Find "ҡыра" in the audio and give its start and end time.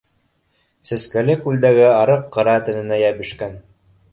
2.39-2.57